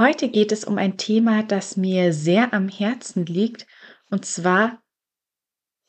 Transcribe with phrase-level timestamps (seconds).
[0.00, 3.66] Heute geht es um ein Thema, das mir sehr am Herzen liegt,
[4.08, 4.80] und zwar,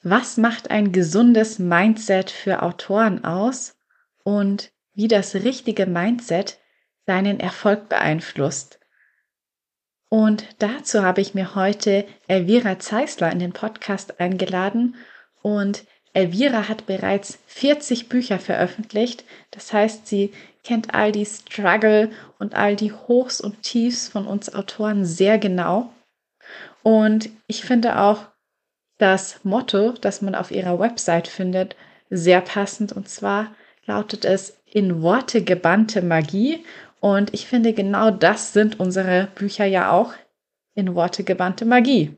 [0.04, 3.78] was macht ein gesundes Mindset für Autoren aus
[4.26, 6.60] und wie das richtige Mindset
[7.06, 8.82] seinen Erfolg beeinflusst.
[10.10, 14.98] Und dazu habe ich mir heute Elvira Zeisler in den Podcast eingeladen
[15.42, 19.24] und Elvira hat bereits 40 Bücher veröffentlicht.
[19.52, 24.54] Das heißt, sie kennt all die Struggle und all die Hochs und Tiefs von uns
[24.54, 25.92] Autoren sehr genau.
[26.84, 28.26] Und ich finde auch
[28.98, 31.76] das Motto, das man auf ihrer Website findet,
[32.10, 32.92] sehr passend.
[32.94, 36.64] Und zwar lautet es in Worte gebannte Magie.
[37.00, 40.14] Und ich finde, genau das sind unsere Bücher ja auch
[40.76, 42.16] in Worte gebannte Magie.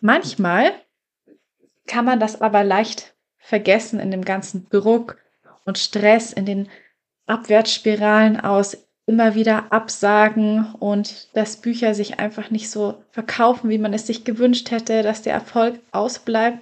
[0.00, 0.72] Manchmal
[1.86, 5.18] kann man das aber leicht vergessen in dem ganzen Druck
[5.64, 6.68] und Stress, in den
[7.26, 13.94] Abwärtsspiralen aus immer wieder Absagen und dass Bücher sich einfach nicht so verkaufen, wie man
[13.94, 16.58] es sich gewünscht hätte, dass der Erfolg ausbleibt.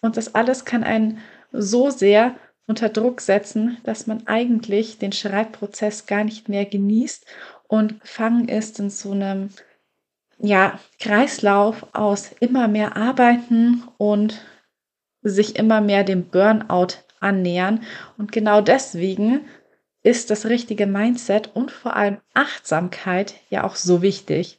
[0.00, 1.18] Und das alles kann einen
[1.52, 7.26] so sehr unter Druck setzen, dass man eigentlich den Schreibprozess gar nicht mehr genießt
[7.66, 9.50] und gefangen ist in so einem
[10.38, 14.40] ja, Kreislauf aus immer mehr Arbeiten und
[15.22, 17.82] sich immer mehr dem Burnout annähern.
[18.16, 19.42] Und genau deswegen
[20.02, 24.58] ist das richtige Mindset und vor allem Achtsamkeit ja auch so wichtig.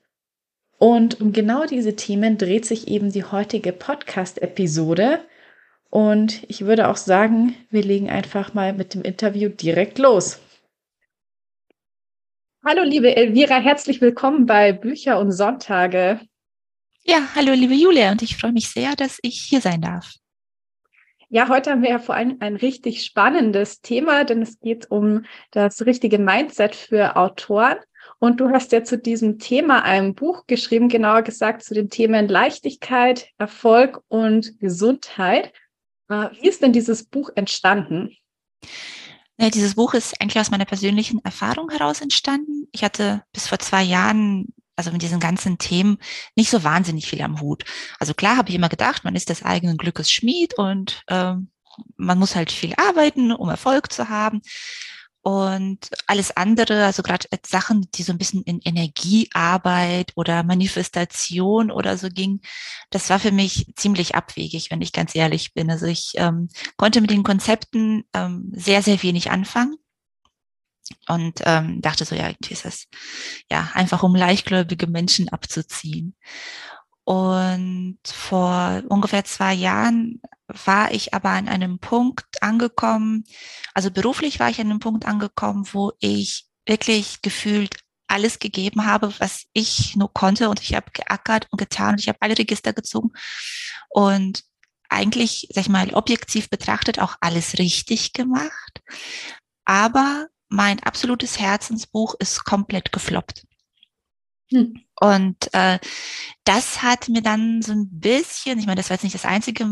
[0.77, 5.23] Und um genau diese Themen dreht sich eben die heutige Podcast-Episode.
[5.89, 10.39] Und ich würde auch sagen, wir legen einfach mal mit dem Interview direkt los.
[12.63, 16.19] Hallo, liebe Elvira, herzlich willkommen bei Bücher und Sonntage.
[17.03, 20.13] Ja, hallo, liebe Julia, und ich freue mich sehr, dass ich hier sein darf.
[21.33, 25.23] Ja, heute haben wir ja vor allem ein richtig spannendes Thema, denn es geht um
[25.51, 27.77] das richtige Mindset für Autoren.
[28.19, 32.27] Und du hast ja zu diesem Thema ein Buch geschrieben, genauer gesagt zu den Themen
[32.27, 35.53] Leichtigkeit, Erfolg und Gesundheit.
[36.09, 38.13] Äh, wie ist denn dieses Buch entstanden?
[39.39, 42.67] Ja, dieses Buch ist eigentlich aus meiner persönlichen Erfahrung heraus entstanden.
[42.73, 45.97] Ich hatte bis vor zwei Jahren also mit diesen ganzen Themen
[46.35, 47.63] nicht so wahnsinnig viel am Hut.
[47.99, 51.49] Also klar habe ich immer gedacht, man ist des eigenen Glückes Schmied und ähm,
[51.97, 54.41] man muss halt viel arbeiten, um Erfolg zu haben.
[55.23, 61.95] Und alles andere, also gerade Sachen, die so ein bisschen in Energiearbeit oder Manifestation oder
[61.97, 62.41] so ging,
[62.89, 65.69] das war für mich ziemlich abwegig, wenn ich ganz ehrlich bin.
[65.69, 69.75] Also ich ähm, konnte mit den Konzepten ähm, sehr, sehr wenig anfangen
[71.07, 72.87] und ähm, dachte so, ja, irgendwie ist das
[73.49, 76.15] ja einfach um leichtgläubige Menschen abzuziehen.
[77.03, 83.23] Und vor ungefähr zwei Jahren war ich aber an einem Punkt angekommen,
[83.73, 87.77] also beruflich war ich an einem Punkt angekommen, wo ich wirklich gefühlt
[88.07, 92.09] alles gegeben habe, was ich nur konnte und ich habe geackert und getan und ich
[92.09, 93.11] habe alle Register gezogen
[93.89, 94.43] und
[94.89, 98.81] eigentlich, sag ich mal, objektiv betrachtet auch alles richtig gemacht.
[99.63, 103.45] Aber mein absolutes Herzensbuch ist komplett gefloppt.
[104.51, 104.73] Hm.
[104.99, 105.79] Und äh,
[106.43, 109.65] das hat mir dann so ein bisschen, ich meine, das war jetzt nicht das einzige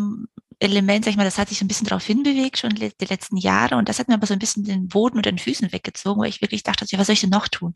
[0.61, 3.37] Element, sag ich mal, das hat sich so ein bisschen darauf hinbewegt, schon die letzten
[3.37, 3.75] Jahre.
[3.75, 6.29] Und das hat mir aber so ein bisschen den Boden unter den Füßen weggezogen, weil
[6.29, 7.75] ich wirklich dachte, ja, was soll ich denn noch tun?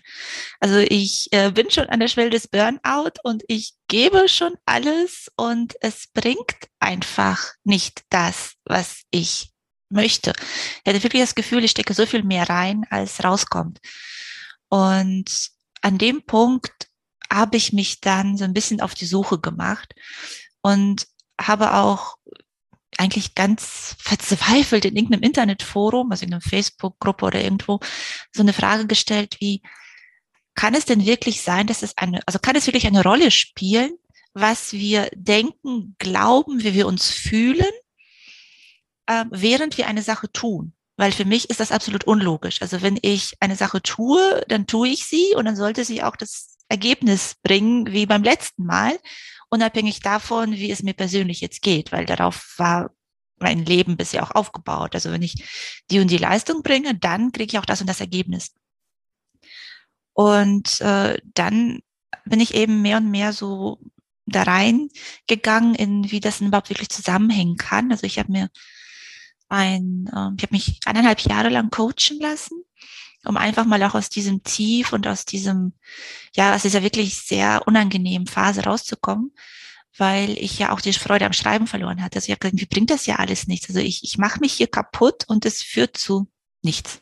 [0.60, 5.30] Also ich äh, bin schon an der Schwelle des Burnout und ich gebe schon alles
[5.36, 9.53] und es bringt einfach nicht das, was ich
[9.94, 10.34] möchte.
[10.84, 13.80] Ich hatte wirklich das Gefühl, ich stecke so viel mehr rein, als rauskommt.
[14.70, 15.50] Und
[15.82, 16.90] an dem Punkt
[17.32, 19.94] habe ich mich dann so ein bisschen auf die Suche gemacht
[20.62, 21.08] und
[21.40, 22.18] habe auch
[22.98, 27.80] eigentlich ganz verzweifelt in irgendeinem Internetforum, also in einer Facebook-Gruppe oder irgendwo,
[28.32, 29.62] so eine Frage gestellt wie,
[30.56, 33.98] kann es denn wirklich sein, dass es eine, also kann es wirklich eine Rolle spielen,
[34.34, 37.72] was wir denken, glauben, wie wir uns fühlen
[39.08, 40.74] äh, während wir eine Sache tun.
[40.96, 42.62] Weil für mich ist das absolut unlogisch.
[42.62, 46.16] Also wenn ich eine Sache tue, dann tue ich sie und dann sollte sie auch
[46.16, 49.00] das Ergebnis bringen wie beim letzten Mal,
[49.50, 52.92] unabhängig davon, wie es mir persönlich jetzt geht, weil darauf war
[53.38, 54.96] mein Leben bisher auch aufgebaut.
[54.96, 55.44] Also wenn ich
[55.90, 58.54] die und die Leistung bringe, dann kriege ich auch das und das Ergebnis.
[60.14, 61.82] Und äh, dann
[62.26, 63.80] bin ich eben mehr und mehr so
[64.26, 67.92] da reingegangen, in wie das überhaupt wirklich zusammenhängen kann.
[67.92, 68.50] Also ich habe mir
[69.54, 72.64] ein, äh, ich habe mich eineinhalb Jahre lang coachen lassen,
[73.26, 75.74] um einfach mal auch aus diesem Tief und aus diesem,
[76.36, 79.32] ja, aus dieser wirklich sehr unangenehmen Phase rauszukommen,
[79.98, 82.18] weil ich ja auch die Freude am Schreiben verloren hatte.
[82.18, 83.70] Also ich habe gesagt, bringt das ja alles nichts?
[83.70, 86.28] Also ich, ich mache mich hier kaputt und es führt zu
[86.64, 87.02] nichts.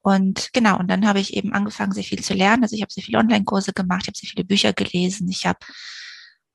[0.00, 2.62] Und genau, und dann habe ich eben angefangen, sehr viel zu lernen.
[2.62, 5.58] Also ich habe sehr viele Online-Kurse gemacht, ich habe sehr viele Bücher gelesen, ich habe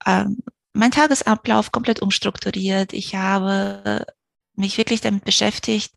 [0.06, 0.38] ähm,
[0.74, 2.94] meinen Tagesablauf komplett umstrukturiert.
[2.94, 4.06] Ich habe
[4.56, 5.94] mich wirklich damit beschäftigt,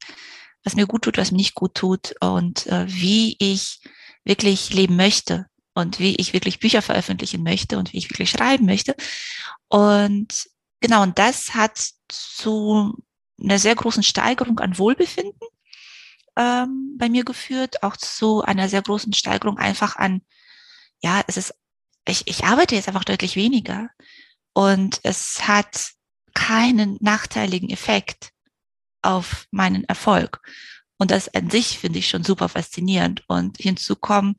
[0.64, 3.80] was mir gut tut, was mir nicht gut tut und äh, wie ich
[4.24, 8.66] wirklich leben möchte und wie ich wirklich Bücher veröffentlichen möchte und wie ich wirklich schreiben
[8.66, 8.94] möchte.
[9.68, 10.48] Und
[10.80, 11.78] genau, und das hat
[12.08, 12.94] zu
[13.42, 15.48] einer sehr großen Steigerung an Wohlbefinden
[16.36, 20.22] ähm, bei mir geführt, auch zu einer sehr großen Steigerung einfach an,
[21.02, 21.54] ja, es ist,
[22.06, 23.90] ich, ich arbeite jetzt einfach deutlich weniger
[24.54, 25.92] und es hat
[26.34, 28.30] keinen nachteiligen Effekt
[29.02, 30.40] auf meinen Erfolg.
[30.98, 33.24] Und das an sich finde ich schon super faszinierend.
[33.26, 34.36] Und hinzu kommen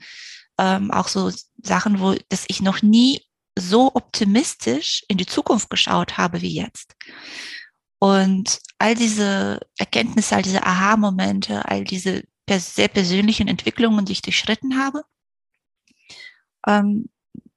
[0.58, 1.32] ähm, auch so
[1.62, 3.22] Sachen, wo dass ich noch nie
[3.58, 6.96] so optimistisch in die Zukunft geschaut habe wie jetzt.
[8.00, 14.78] Und all diese Erkenntnisse, all diese Aha-Momente, all diese sehr persönlichen Entwicklungen, die ich durchschritten
[14.78, 15.04] habe,
[16.68, 17.10] ähm,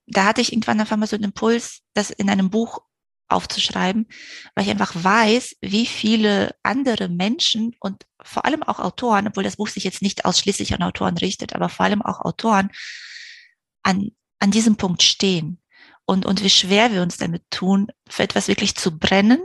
[0.07, 2.81] da hatte ich irgendwann einfach mal so einen Impuls, das in einem Buch
[3.29, 4.07] aufzuschreiben,
[4.55, 9.57] weil ich einfach weiß, wie viele andere Menschen und vor allem auch Autoren, obwohl das
[9.57, 12.71] Buch sich jetzt nicht ausschließlich an Autoren richtet, aber vor allem auch Autoren
[13.83, 15.61] an, an diesem Punkt stehen
[16.05, 19.41] und, und wie schwer wir uns damit tun, für etwas wirklich zu brennen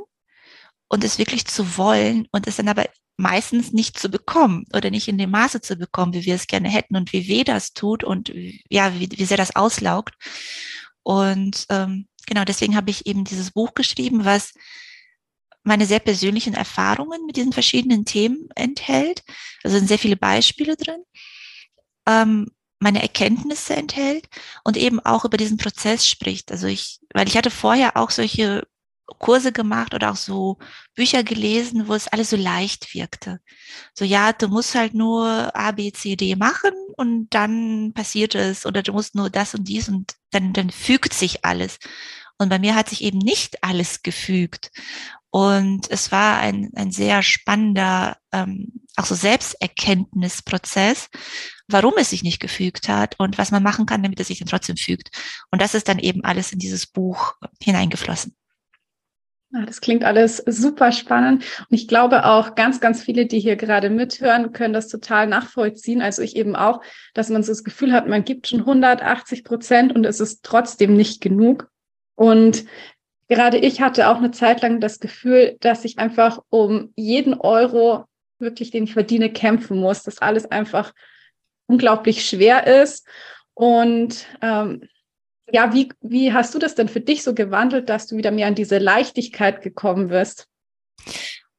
[0.87, 2.87] und es wirklich zu wollen und es dann aber
[3.21, 6.69] meistens nicht zu bekommen oder nicht in dem Maße zu bekommen, wie wir es gerne
[6.69, 8.33] hätten und wie weh das tut und
[8.69, 10.15] ja, wie, wie sehr das auslaugt.
[11.03, 14.53] Und ähm, genau deswegen habe ich eben dieses Buch geschrieben, was
[15.63, 19.23] meine sehr persönlichen Erfahrungen mit diesen verschiedenen Themen enthält.
[19.63, 21.03] Also sind sehr viele Beispiele drin.
[22.07, 22.47] Ähm,
[22.79, 24.27] meine Erkenntnisse enthält
[24.63, 26.51] und eben auch über diesen Prozess spricht.
[26.51, 28.67] Also ich, weil ich hatte vorher auch solche
[29.19, 30.57] Kurse gemacht oder auch so
[30.95, 33.39] Bücher gelesen, wo es alles so leicht wirkte.
[33.93, 38.65] So, ja, du musst halt nur A, B, C, D machen und dann passiert es
[38.65, 41.77] oder du musst nur das und dies und dann, dann fügt sich alles.
[42.37, 44.71] Und bei mir hat sich eben nicht alles gefügt.
[45.29, 51.07] Und es war ein, ein sehr spannender, ähm, auch so Selbsterkenntnisprozess,
[51.67, 54.49] warum es sich nicht gefügt hat und was man machen kann, damit es sich dann
[54.49, 55.11] trotzdem fügt.
[55.51, 58.35] Und das ist dann eben alles in dieses Buch hineingeflossen.
[59.53, 61.43] Das klingt alles super spannend.
[61.59, 66.01] Und ich glaube auch ganz, ganz viele, die hier gerade mithören, können das total nachvollziehen.
[66.01, 66.81] Also ich eben auch,
[67.13, 70.95] dass man so das Gefühl hat, man gibt schon 180 Prozent und es ist trotzdem
[70.95, 71.69] nicht genug.
[72.15, 72.65] Und
[73.27, 78.05] gerade ich hatte auch eine Zeit lang das Gefühl, dass ich einfach um jeden Euro
[78.39, 80.93] wirklich, den ich verdiene, kämpfen muss, dass alles einfach
[81.67, 83.05] unglaublich schwer ist.
[83.53, 84.87] Und ähm,
[85.51, 88.47] ja, wie, wie hast du das denn für dich so gewandelt, dass du wieder mehr
[88.47, 90.47] an diese Leichtigkeit gekommen wirst?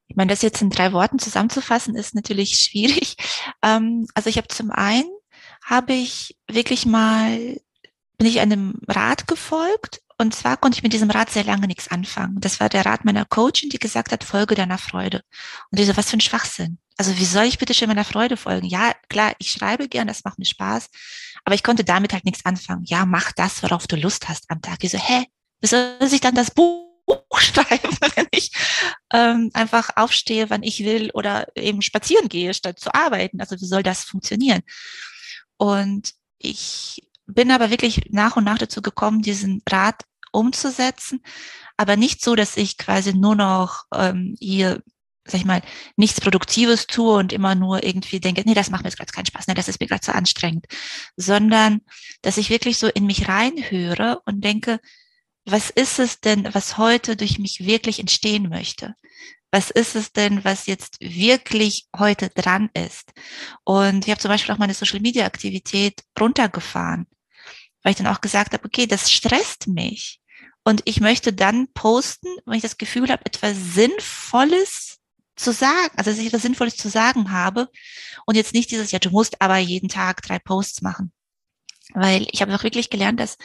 [0.07, 3.15] Ich meine, das jetzt in drei Worten zusammenzufassen, ist natürlich schwierig.
[3.61, 5.09] Ähm, also ich habe zum einen,
[5.63, 7.37] habe ich wirklich mal,
[8.17, 11.89] bin ich einem Rat gefolgt und zwar konnte ich mit diesem Rat sehr lange nichts
[11.89, 12.39] anfangen.
[12.39, 15.21] Das war der Rat meiner Coachin, die gesagt hat, folge deiner Freude.
[15.71, 16.77] Und ich so, was für ein Schwachsinn.
[16.97, 18.67] Also wie soll ich bitte schon meiner Freude folgen?
[18.67, 20.89] Ja, klar, ich schreibe gern, das macht mir Spaß.
[21.45, 22.83] Aber ich konnte damit halt nichts anfangen.
[22.85, 24.83] Ja, mach das, worauf du Lust hast am Tag.
[24.83, 25.25] Ich so, hä,
[25.61, 26.87] wie soll ich dann das Buch
[27.37, 28.51] schreiben, wenn ich
[29.11, 33.41] ähm, einfach aufstehe, wann ich will oder eben spazieren gehe, statt zu arbeiten?
[33.41, 34.61] Also wie soll das funktionieren?
[35.57, 41.21] Und ich bin aber wirklich nach und nach dazu gekommen, diesen Rat umzusetzen,
[41.77, 44.81] aber nicht so, dass ich quasi nur noch ähm, hier
[45.25, 45.61] sag ich mal,
[45.95, 49.25] nichts Produktives tue und immer nur irgendwie denke, nee, das macht mir jetzt gerade keinen
[49.25, 50.65] Spaß, nee, das ist mir gerade zu anstrengend,
[51.15, 51.81] sondern
[52.21, 54.79] dass ich wirklich so in mich reinhöre und denke,
[55.45, 58.95] was ist es denn, was heute durch mich wirklich entstehen möchte?
[59.51, 63.11] Was ist es denn, was jetzt wirklich heute dran ist?
[63.63, 67.07] Und ich habe zum Beispiel auch meine Social-Media-Aktivität runtergefahren,
[67.83, 70.21] weil ich dann auch gesagt habe, okay, das stresst mich.
[70.63, 74.82] Und ich möchte dann posten, wenn ich das Gefühl habe, etwas Sinnvolles
[75.35, 77.69] zu sagen, also dass ich etwas Sinnvolles zu sagen habe
[78.25, 81.11] und jetzt nicht dieses, ja, du musst aber jeden Tag drei Posts machen.
[81.93, 83.37] Weil ich habe auch wirklich gelernt, dass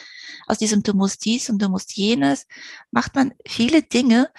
[0.47, 2.47] aus diesem du musst dies und du musst jenes
[2.91, 4.31] macht man viele Dinge,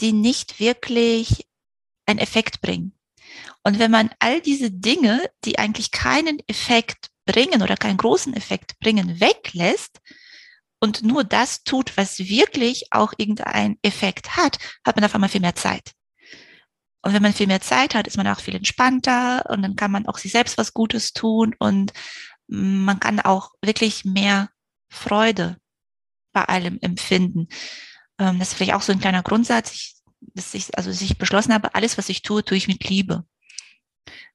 [0.00, 1.46] die nicht wirklich
[2.06, 2.98] einen Effekt bringen.
[3.62, 8.78] Und wenn man all diese Dinge, die eigentlich keinen Effekt bringen oder keinen großen Effekt
[8.80, 10.00] bringen, weglässt
[10.80, 15.40] und nur das tut, was wirklich auch irgendeinen Effekt hat, hat man auf einmal viel
[15.40, 15.92] mehr Zeit.
[17.04, 19.90] Und wenn man viel mehr Zeit hat, ist man auch viel entspannter und dann kann
[19.90, 21.92] man auch sich selbst was Gutes tun und
[22.46, 24.48] man kann auch wirklich mehr
[24.88, 25.58] Freude
[26.32, 27.48] bei allem empfinden.
[28.18, 31.18] Ähm, das ist vielleicht auch so ein kleiner Grundsatz, ich, dass ich, also dass ich
[31.18, 33.26] beschlossen habe, alles, was ich tue, tue ich mit Liebe.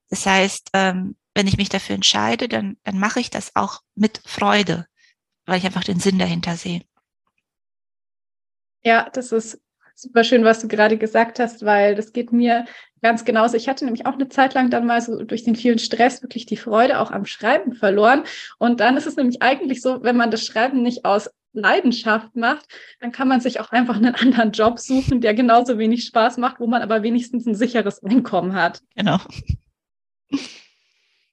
[0.09, 4.21] Das heißt, ähm, wenn ich mich dafür entscheide, dann, dann mache ich das auch mit
[4.25, 4.85] Freude,
[5.47, 6.83] weil ich einfach den Sinn dahinter sehe.
[8.83, 9.59] Ja, das ist
[10.01, 12.65] super schön, was du gerade gesagt hast, weil das geht mir
[13.01, 13.57] ganz genauso.
[13.57, 16.45] Ich hatte nämlich auch eine Zeit lang dann mal so durch den vielen Stress wirklich
[16.45, 18.23] die Freude auch am Schreiben verloren.
[18.57, 22.65] Und dann ist es nämlich eigentlich so, wenn man das Schreiben nicht aus Leidenschaft macht,
[22.99, 26.59] dann kann man sich auch einfach einen anderen Job suchen, der genauso wenig Spaß macht,
[26.59, 28.81] wo man aber wenigstens ein sicheres Einkommen hat.
[28.95, 29.17] Genau.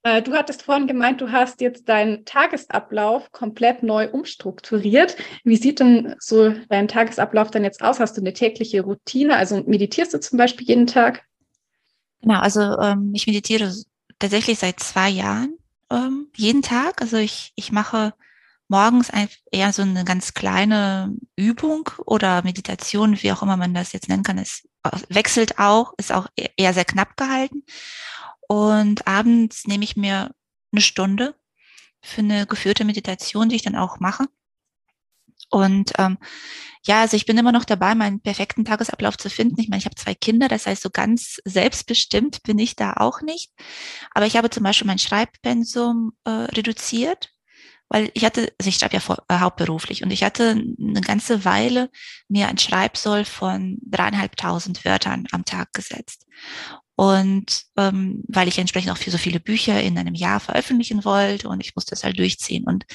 [0.06, 5.16] Äh, du hattest vorhin gemeint, du hast jetzt deinen Tagesablauf komplett neu umstrukturiert.
[5.42, 7.98] Wie sieht denn so dein Tagesablauf dann jetzt aus?
[7.98, 9.36] Hast du eine tägliche Routine?
[9.36, 11.25] Also meditierst du zum Beispiel jeden Tag?
[12.22, 13.75] Genau, also ähm, ich meditiere
[14.20, 15.58] tatsächlich seit zwei Jahren
[15.90, 17.02] ähm, jeden Tag.
[17.02, 18.14] Also ich, ich mache
[18.68, 19.10] morgens
[19.50, 24.22] eher so eine ganz kleine Übung oder Meditation, wie auch immer man das jetzt nennen
[24.22, 24.38] kann.
[24.38, 24.68] Es
[25.08, 27.64] wechselt auch, ist auch e-, eher sehr knapp gehalten.
[28.48, 30.30] Und abends nehme ich mir
[30.72, 31.34] eine Stunde
[32.02, 34.26] für eine geführte Meditation, die ich dann auch mache.
[35.50, 36.18] Und ähm,
[36.84, 39.60] ja, also ich bin immer noch dabei, meinen perfekten Tagesablauf zu finden.
[39.60, 43.22] Ich meine, ich habe zwei Kinder, das heißt, so ganz selbstbestimmt bin ich da auch
[43.22, 43.52] nicht.
[44.12, 47.30] Aber ich habe zum Beispiel mein Schreibpensum äh, reduziert,
[47.88, 51.44] weil ich hatte, also ich schreibe ja vor, äh, hauptberuflich und ich hatte eine ganze
[51.44, 51.90] Weile
[52.28, 56.26] mir ein Schreibsoll von dreieinhalbtausend Wörtern am Tag gesetzt.
[56.96, 61.48] Und ähm, weil ich entsprechend auch für so viele Bücher in einem Jahr veröffentlichen wollte
[61.48, 62.64] und ich musste es halt durchziehen.
[62.64, 62.86] Und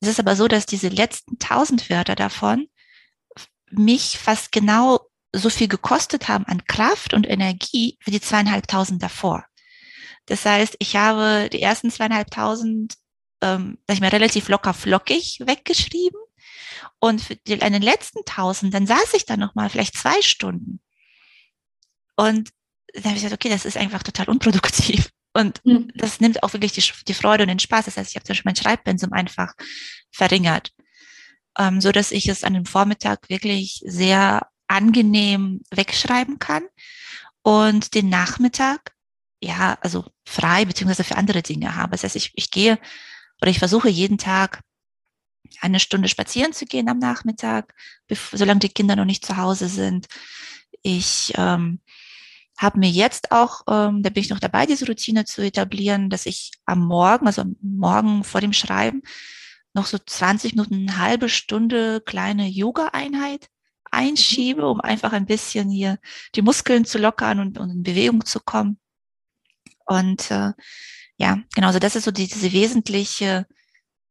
[0.00, 2.66] es ist aber so, dass diese letzten tausend Wörter davon
[3.70, 5.00] mich fast genau
[5.32, 9.44] so viel gekostet haben an Kraft und Energie wie die zweieinhalbtausend davor.
[10.26, 12.94] Das heißt, ich habe die ersten zweieinhalbtausend,
[13.42, 16.20] ähm, sag ich mal, relativ locker flockig weggeschrieben.
[16.98, 20.80] Und für die, den letzten tausend, dann saß ich da nochmal vielleicht zwei Stunden.
[22.16, 22.50] Und
[22.96, 25.10] dann habe ich gesagt, okay, das ist einfach total unproduktiv.
[25.34, 25.92] Und mhm.
[25.94, 27.84] das nimmt auch wirklich die, die, Freude und den Spaß.
[27.84, 29.52] Das heißt, ich habe zum Beispiel mein Schreibpensum einfach
[30.10, 30.72] verringert,
[31.58, 36.64] ähm, so dass ich es an dem Vormittag wirklich sehr angenehm wegschreiben kann
[37.42, 38.92] und den Nachmittag
[39.42, 41.92] ja also frei beziehungsweise für andere Dinge habe.
[41.92, 42.78] Das heißt, ich, ich gehe
[43.42, 44.62] oder ich versuche jeden Tag
[45.60, 47.74] eine Stunde spazieren zu gehen am Nachmittag,
[48.32, 50.06] solange die Kinder noch nicht zu Hause sind.
[50.82, 51.80] Ich ähm,
[52.56, 56.26] habe mir jetzt auch, ähm, da bin ich noch dabei, diese Routine zu etablieren, dass
[56.26, 59.02] ich am Morgen, also am Morgen vor dem Schreiben,
[59.74, 63.48] noch so 20 Minuten, eine halbe Stunde kleine Yoga-Einheit
[63.90, 65.98] einschiebe, um einfach ein bisschen hier
[66.34, 68.78] die Muskeln zu lockern und, und in Bewegung zu kommen.
[69.84, 70.52] Und äh,
[71.18, 73.46] ja, genau, so das ist so die, diese wesentliche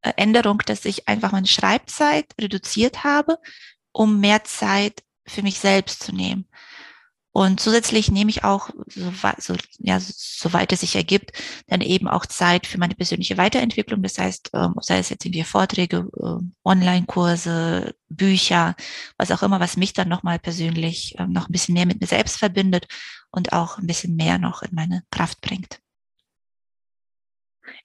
[0.02, 3.38] äh, Änderung, dass ich einfach meine Schreibzeit reduziert habe,
[3.92, 6.48] um mehr Zeit für mich selbst zu nehmen.
[7.36, 11.34] Und zusätzlich nehme ich auch, so, so, ja, soweit es sich ergibt,
[11.68, 14.02] dann eben auch Zeit für meine persönliche Weiterentwicklung.
[14.02, 18.78] Das heißt, ähm, sei es jetzt irgendwie Vorträge, äh, Online-Kurse, Bücher,
[19.18, 22.08] was auch immer, was mich dann nochmal persönlich äh, noch ein bisschen mehr mit mir
[22.08, 22.88] selbst verbindet
[23.32, 25.82] und auch ein bisschen mehr noch in meine Kraft bringt.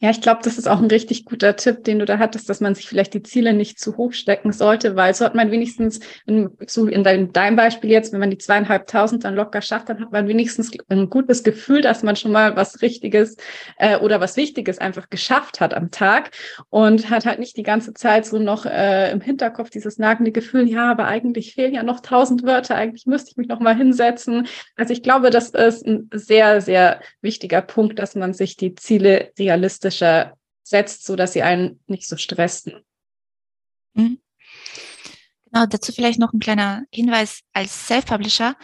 [0.02, 2.60] Ja, ich glaube, das ist auch ein richtig guter Tipp, den du da hattest, dass
[2.60, 6.00] man sich vielleicht die Ziele nicht zu hoch stecken sollte, weil so hat man wenigstens,
[6.66, 10.28] so in deinem, Beispiel jetzt, wenn man die zweieinhalbtausend dann locker schafft, dann hat man
[10.28, 13.36] wenigstens ein gutes Gefühl, dass man schon mal was Richtiges
[13.78, 16.30] äh, oder was Wichtiges einfach geschafft hat am Tag
[16.70, 20.68] und hat halt nicht die ganze Zeit so noch äh, im Hinterkopf dieses nagende Gefühl,
[20.68, 24.46] ja, aber eigentlich fehlen ja noch tausend Wörter, eigentlich müsste ich mich noch mal hinsetzen.
[24.76, 29.30] Also ich glaube, das ist ein sehr, sehr wichtiger Punkt, dass man sich die Ziele
[29.38, 32.84] realistisch realistischer setzt, so dass sie einen nicht so stressen.
[33.94, 34.20] Mhm.
[35.46, 38.56] Genau, dazu vielleicht noch ein kleiner Hinweis als Self-Publisher.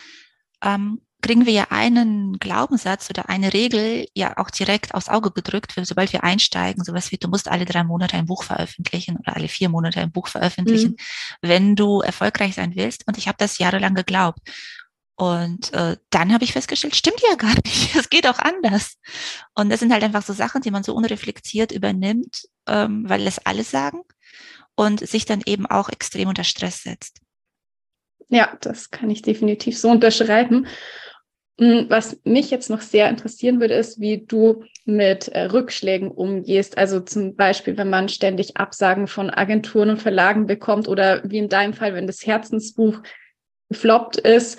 [0.63, 5.73] Ähm, kriegen wir ja einen Glaubenssatz oder eine Regel ja auch direkt aufs Auge gedrückt,
[5.83, 9.49] sobald wir einsteigen, sowas wie du musst alle drei Monate ein Buch veröffentlichen oder alle
[9.49, 10.97] vier Monate ein Buch veröffentlichen, mhm.
[11.49, 13.09] wenn du erfolgreich sein willst.
[13.09, 14.39] Und ich habe das jahrelang geglaubt.
[15.17, 17.95] Und äh, dann habe ich festgestellt, stimmt ja gar nicht.
[17.97, 18.97] Es geht auch anders.
[19.55, 23.39] Und das sind halt einfach so Sachen, die man so unreflektiert übernimmt, ähm, weil es
[23.45, 24.03] alle sagen
[24.75, 27.21] und sich dann eben auch extrem unter Stress setzt.
[28.29, 30.67] ja, das kann ich definitiv so unterschreiben.
[31.59, 36.77] Hm, was mich jetzt noch sehr interessieren würde, ist, wie du mit äh, Rückschlägen umgehst.
[36.77, 41.49] Also zum Beispiel, wenn man ständig Absagen von Agenturen und Verlagen bekommt oder wie in
[41.49, 43.01] deinem Fall, wenn das Herzensbuch
[43.71, 44.59] gefloppt ist.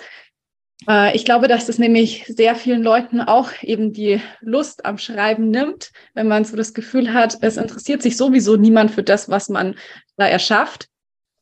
[0.86, 5.50] Äh, ich glaube, dass das nämlich sehr vielen Leuten auch eben die Lust am Schreiben
[5.50, 9.48] nimmt, wenn man so das Gefühl hat, es interessiert sich sowieso niemand für das, was
[9.48, 9.74] man
[10.16, 10.88] da erschafft.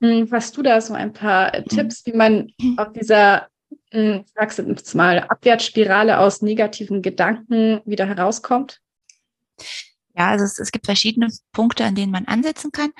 [0.00, 3.48] Hm, hast du da so ein paar Tipps, wie man auf dieser
[3.92, 8.80] hm, sagst du jetzt mal, Abwärtsspirale aus negativen Gedanken wieder herauskommt?
[10.14, 12.90] Ja, also es, es gibt verschiedene Punkte, an denen man ansetzen kann.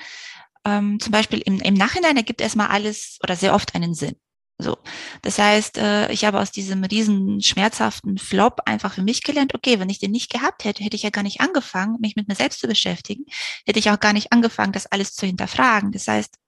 [0.65, 4.15] Ähm, zum Beispiel im, im Nachhinein ergibt erstmal alles oder sehr oft einen Sinn.
[4.59, 4.75] So,
[5.21, 9.79] das heißt, äh, ich habe aus diesem riesen schmerzhaften Flop einfach für mich gelernt, okay,
[9.79, 12.33] wenn ich den nicht gehabt hätte, hätte ich ja gar nicht angefangen, mich mit mir
[12.33, 13.25] selbst zu beschäftigen,
[13.67, 15.91] hätte ich auch gar nicht angefangen, das alles zu hinterfragen.
[15.91, 16.39] Das heißt,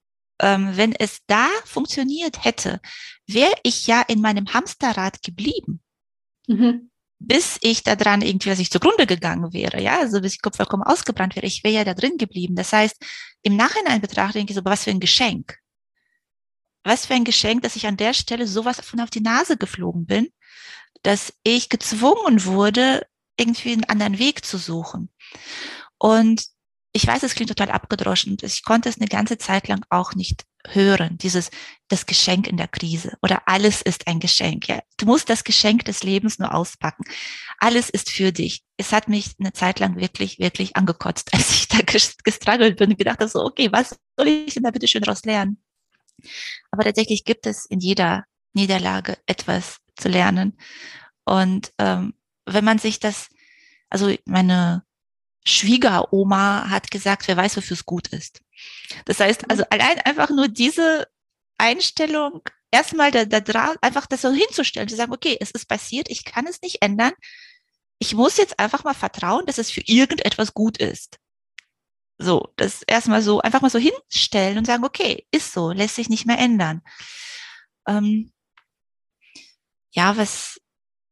[0.42, 2.80] ähm, wenn es da funktioniert hätte,
[3.28, 5.82] wäre ich ja in meinem Hamsterrad geblieben.
[6.48, 6.90] Mhm.
[7.20, 10.56] Bis ich da dran irgendwie, dass ich zugrunde gegangen wäre, ja, also bis ich Kopf
[10.56, 12.56] vollkommen ausgebrannt wäre, ich wäre ja da drin geblieben.
[12.56, 12.96] Das heißt,
[13.44, 15.60] im Nachhinein betrachte denke ich so, was für ein Geschenk.
[16.90, 20.08] Was für ein Geschenk, dass ich an der Stelle sowas von auf die Nase geflogen
[20.08, 20.30] bin,
[21.04, 23.06] dass ich gezwungen wurde,
[23.38, 25.12] irgendwie einen anderen Weg zu suchen.
[26.00, 26.48] Und
[26.92, 28.38] ich weiß, es klingt total abgedroschen.
[28.42, 31.20] Ich konnte es eine ganze Zeit lang auch nicht hören.
[31.20, 31.52] Dieses,
[31.90, 34.68] das Geschenk in der Krise oder alles ist ein Geschenk.
[34.68, 37.04] Ja, du musst das Geschenk des Lebens nur auspacken.
[37.60, 38.64] Alles ist für dich.
[38.78, 42.98] Es hat mich eine Zeit lang wirklich, wirklich angekotzt, als ich da gestruggelt bin und
[42.98, 45.62] gedacht habe, so, okay, was soll ich denn da bitte schön daraus lernen?
[46.72, 50.58] Aber tatsächlich gibt es in jeder Niederlage etwas zu lernen.
[51.26, 52.14] Und ähm,
[52.46, 53.30] wenn man sich das,
[53.90, 54.84] also meine
[55.46, 58.42] Schwiegeroma hat gesagt, wer weiß, wofür es gut ist.
[59.06, 61.08] Das heißt, also allein einfach nur diese
[61.58, 66.10] Einstellung, erstmal da, da dran, einfach das so hinzustellen, zu sagen, okay, es ist passiert,
[66.10, 67.14] ich kann es nicht ändern.
[68.00, 71.20] Ich muss jetzt einfach mal vertrauen, dass es für irgendetwas gut ist.
[72.20, 76.10] So, das erstmal so, einfach mal so hinstellen und sagen, okay, ist so, lässt sich
[76.10, 76.82] nicht mehr ändern.
[77.88, 78.34] Ähm,
[79.92, 80.60] ja, was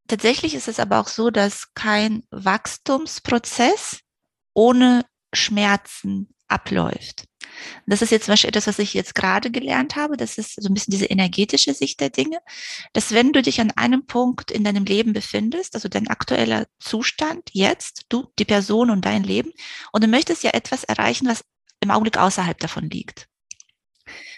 [0.08, 4.02] tatsächlich ist es aber auch so, dass kein Wachstumsprozess
[4.54, 7.26] ohne Schmerzen abläuft.
[7.86, 10.18] Das ist jetzt zum Beispiel etwas, was ich jetzt gerade gelernt habe.
[10.18, 12.40] Das ist so ein bisschen diese energetische Sicht der Dinge,
[12.94, 17.50] dass wenn du dich an einem Punkt in deinem Leben befindest, also dein aktueller Zustand
[17.54, 19.52] jetzt, du, die Person und dein Leben,
[19.92, 21.44] und du möchtest ja etwas erreichen, was
[21.80, 23.28] im Augenblick außerhalb davon liegt.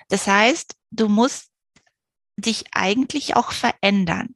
[0.09, 1.49] Das heißt, du musst
[2.37, 4.35] dich eigentlich auch verändern.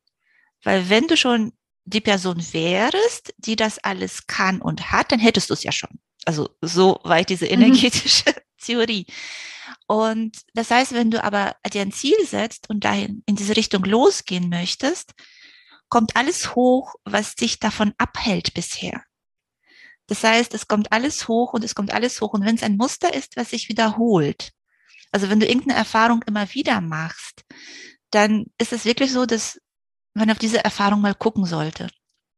[0.63, 1.53] Weil wenn du schon
[1.85, 5.99] die Person wärst, die das alles kann und hat, dann hättest du es ja schon.
[6.25, 7.51] Also so weit diese mhm.
[7.51, 8.23] energetische.
[8.63, 9.05] Theorie.
[9.87, 13.83] Und das heißt, wenn du aber dir ein Ziel setzt und dahin in diese Richtung
[13.83, 15.13] losgehen möchtest,
[15.89, 19.03] kommt alles hoch, was dich davon abhält bisher.
[20.07, 22.33] Das heißt, es kommt alles hoch und es kommt alles hoch.
[22.33, 24.51] Und wenn es ein Muster ist, was sich wiederholt,
[25.11, 27.45] also wenn du irgendeine Erfahrung immer wieder machst,
[28.09, 29.61] dann ist es wirklich so, dass
[30.13, 31.89] man auf diese Erfahrung mal gucken sollte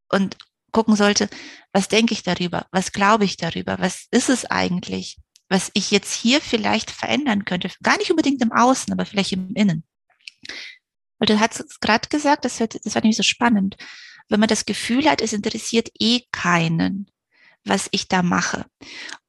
[0.09, 0.37] und
[0.71, 1.29] gucken sollte,
[1.71, 5.17] was denke ich darüber, was glaube ich darüber, was ist es eigentlich,
[5.49, 9.53] was ich jetzt hier vielleicht verändern könnte, gar nicht unbedingt im Außen, aber vielleicht im
[9.55, 9.83] Innen.
[11.19, 13.77] Weil du hast es gerade gesagt, das, das war nämlich so spannend,
[14.29, 17.09] wenn man das Gefühl hat, es interessiert eh keinen,
[17.63, 18.65] was ich da mache.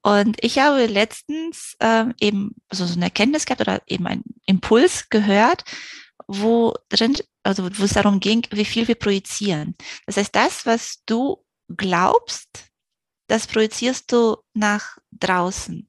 [0.03, 5.09] Und ich habe letztens äh, eben so, so eine Erkenntnis gehabt oder eben einen Impuls
[5.09, 5.65] gehört,
[6.27, 9.75] wo drin, also wo es darum ging, wie viel wir projizieren.
[10.07, 11.45] Das heißt, das, was du
[11.77, 12.66] glaubst,
[13.27, 15.89] das projizierst du nach draußen.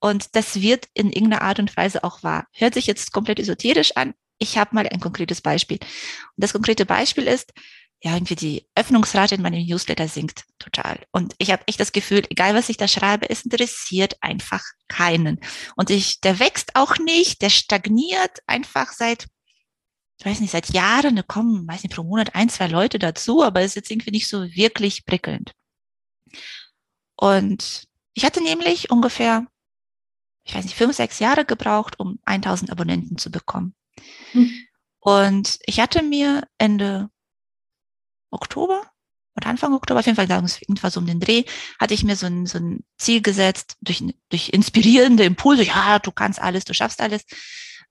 [0.00, 2.46] Und das wird in irgendeiner Art und Weise auch wahr.
[2.52, 4.14] Hört sich jetzt komplett esoterisch an.
[4.38, 5.78] Ich habe mal ein konkretes Beispiel.
[5.78, 5.88] Und
[6.36, 7.52] das konkrete Beispiel ist,
[8.02, 10.98] ja, irgendwie die Öffnungsrate in meinem Newsletter sinkt total.
[11.10, 15.40] Und ich habe echt das Gefühl, egal was ich da schreibe, es interessiert einfach keinen.
[15.74, 19.26] Und ich, der wächst auch nicht, der stagniert einfach seit
[20.18, 23.42] ich weiß nicht, seit Jahren, da kommen, weiß nicht, pro Monat ein, zwei Leute dazu,
[23.42, 25.52] aber es ist jetzt irgendwie nicht so wirklich prickelnd.
[27.16, 29.46] Und ich hatte nämlich ungefähr,
[30.44, 33.74] ich weiß nicht, fünf, sechs Jahre gebraucht, um 1000 Abonnenten zu bekommen.
[34.32, 34.50] Hm.
[35.00, 37.10] Und ich hatte mir Ende
[38.30, 38.82] Oktober
[39.36, 41.44] oder Anfang Oktober, auf jeden Fall sagen wir irgendwann so um den Dreh,
[41.78, 46.12] hatte ich mir so ein, so ein Ziel gesetzt, durch, durch inspirierende Impulse, ja, du
[46.12, 47.24] kannst alles, du schaffst alles,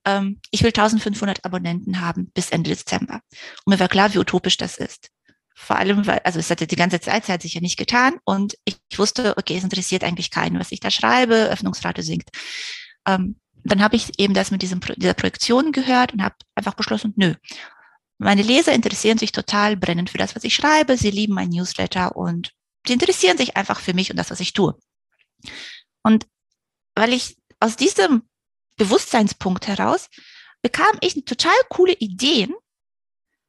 [0.06, 3.22] ähm, ich will 1500 Abonnenten haben bis Ende Dezember.
[3.66, 5.10] Und mir war klar, wie utopisch das ist.
[5.56, 8.58] Vor allem, weil, also es hatte die ganze Zeit, hat sich ja nicht getan und
[8.66, 12.30] ich, wusste, okay, es interessiert eigentlich keinen, was ich da schreibe, Öffnungsrate sinkt.
[13.08, 17.14] Ähm, dann habe ich eben das mit diesem, dieser Projektion gehört und habe einfach beschlossen,
[17.16, 17.36] nö.
[18.18, 20.98] Meine Leser interessieren sich total brennend für das, was ich schreibe.
[20.98, 22.52] Sie lieben mein Newsletter und
[22.86, 24.78] sie interessieren sich einfach für mich und das, was ich tue.
[26.04, 26.28] Und
[26.96, 28.24] weil ich aus diesem
[28.78, 30.10] Bewusstseinspunkt heraus
[30.62, 32.54] bekam ich total coole Ideen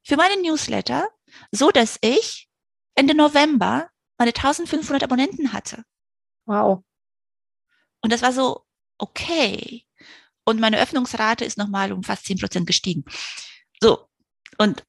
[0.03, 1.09] für meine Newsletter,
[1.51, 2.49] so dass ich
[2.94, 5.85] Ende November meine 1500 Abonnenten hatte.
[6.47, 6.85] Wow.
[8.01, 8.64] Und das war so,
[8.99, 9.85] okay.
[10.44, 13.05] Und meine Öffnungsrate ist nochmal um fast 10 Prozent gestiegen.
[13.81, 14.07] So.
[14.59, 14.85] Und,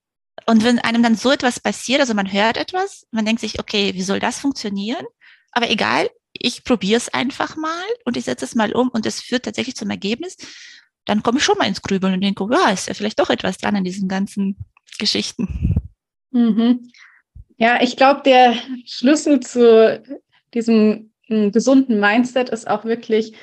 [0.45, 3.93] und wenn einem dann so etwas passiert, also man hört etwas, man denkt sich, okay,
[3.93, 5.05] wie soll das funktionieren?
[5.51, 9.21] Aber egal, ich probiere es einfach mal und ich setze es mal um und es
[9.21, 10.36] führt tatsächlich zum Ergebnis,
[11.05, 13.58] dann komme ich schon mal ins Grübeln und denke, ja, ist ja vielleicht doch etwas
[13.58, 14.58] dran an diesen ganzen
[14.99, 15.75] Geschichten.
[16.31, 16.91] Mhm.
[17.57, 20.01] Ja, ich glaube, der Schlüssel zu
[20.53, 23.35] diesem hm, gesunden Mindset ist auch wirklich,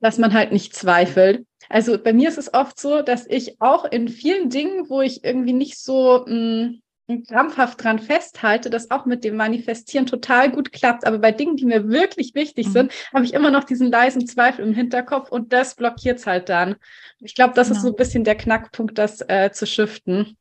[0.00, 1.46] dass man halt nicht zweifelt.
[1.68, 5.24] Also bei mir ist es oft so, dass ich auch in vielen Dingen, wo ich
[5.24, 6.74] irgendwie nicht so mh,
[7.08, 11.06] hm, krampfhaft dran festhalte, dass auch mit dem Manifestieren total gut klappt.
[11.06, 12.72] Aber bei Dingen, die mir wirklich wichtig mhm.
[12.72, 16.48] sind, habe ich immer noch diesen leisen Zweifel im Hinterkopf und das blockiert es halt
[16.48, 16.76] dann.
[17.20, 17.78] Ich glaube, das genau.
[17.78, 20.36] ist so ein bisschen der Knackpunkt, das äh, zu shiften.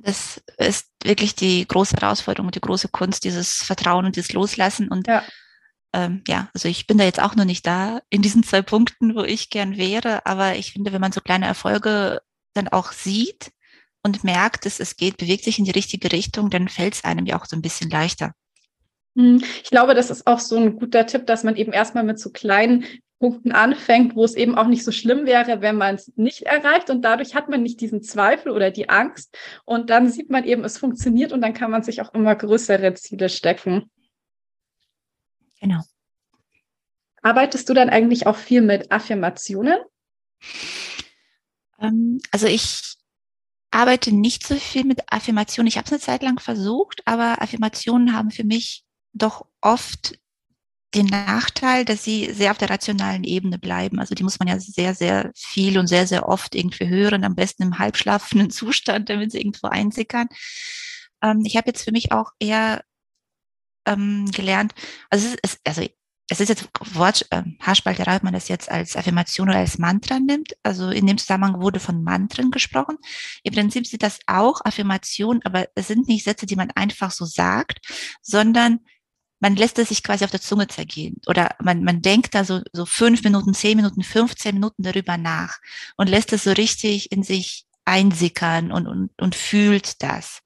[0.00, 4.88] Das ist wirklich die große Herausforderung und die große Kunst, dieses Vertrauen und dieses Loslassen.
[4.88, 5.22] Und ja.
[5.92, 9.14] ähm, ja, also ich bin da jetzt auch noch nicht da in diesen zwei Punkten,
[9.14, 12.20] wo ich gern wäre, aber ich finde, wenn man so kleine Erfolge
[12.54, 13.50] dann auch sieht
[14.02, 17.26] und merkt, dass es geht, bewegt sich in die richtige Richtung, dann fällt es einem
[17.26, 18.32] ja auch so ein bisschen leichter.
[19.16, 22.18] Hm, ich glaube, das ist auch so ein guter Tipp, dass man eben erstmal mit
[22.18, 22.84] so kleinen
[23.24, 26.90] Punkten anfängt, wo es eben auch nicht so schlimm wäre, wenn man es nicht erreicht.
[26.90, 29.34] Und dadurch hat man nicht diesen Zweifel oder die Angst.
[29.64, 32.92] Und dann sieht man eben, es funktioniert und dann kann man sich auch immer größere
[32.92, 33.90] Ziele stecken.
[35.58, 35.80] Genau.
[37.22, 39.78] Arbeitest du dann eigentlich auch viel mit Affirmationen?
[41.80, 42.98] Ähm, also ich
[43.70, 45.68] arbeite nicht so viel mit Affirmationen.
[45.68, 48.84] Ich habe es eine Zeit lang versucht, aber Affirmationen haben für mich
[49.14, 50.18] doch oft
[50.94, 53.98] den Nachteil, dass sie sehr auf der rationalen Ebene bleiben.
[53.98, 57.34] Also die muss man ja sehr, sehr viel und sehr, sehr oft irgendwie hören, am
[57.34, 60.28] besten im halbschlafenden Zustand, damit sie irgendwo einsickern.
[61.22, 62.82] Ähm, ich habe jetzt für mich auch eher
[63.86, 64.74] ähm, gelernt.
[65.10, 65.82] Also es ist, also
[66.30, 70.18] es ist jetzt Wort, äh, Haarspalterei, ob man das jetzt als Affirmation oder als Mantra
[70.18, 70.56] nimmt.
[70.62, 72.96] Also in dem Zusammenhang wurde von Mantren gesprochen.
[73.42, 77.26] Im Prinzip sind das auch Affirmationen, aber es sind nicht Sätze, die man einfach so
[77.26, 77.80] sagt,
[78.22, 78.80] sondern
[79.44, 82.62] man lässt es sich quasi auf der Zunge zergehen oder man, man denkt da so,
[82.72, 85.58] so fünf Minuten, zehn Minuten, 15 Minuten darüber nach
[85.98, 90.40] und lässt es so richtig in sich einsickern und, und, und fühlt das.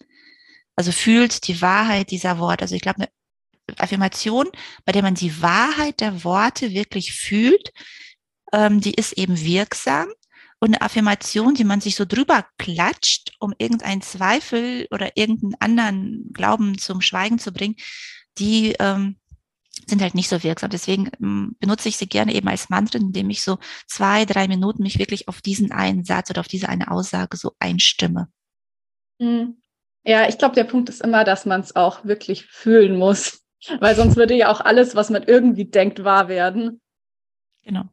[0.75, 2.63] Also fühlt die Wahrheit dieser Worte.
[2.63, 4.49] Also ich glaube, eine Affirmation,
[4.85, 7.71] bei der man die Wahrheit der Worte wirklich fühlt,
[8.53, 10.09] ähm, die ist eben wirksam.
[10.59, 16.33] Und eine Affirmation, die man sich so drüber klatscht, um irgendeinen Zweifel oder irgendeinen anderen
[16.33, 17.77] Glauben zum Schweigen zu bringen,
[18.39, 19.17] die ähm,
[19.87, 20.71] sind halt nicht so wirksam.
[20.71, 24.83] Deswegen ähm, benutze ich sie gerne eben als Mantra, indem ich so zwei, drei Minuten
[24.83, 28.29] mich wirklich auf diesen einen Satz oder auf diese eine Aussage so einstimme.
[29.21, 29.61] Hm.
[30.05, 33.45] Ja, ich glaube, der Punkt ist immer, dass man es auch wirklich fühlen muss.
[33.81, 36.81] Weil sonst würde ja auch alles, was man irgendwie denkt, wahr werden.
[37.63, 37.85] Genau.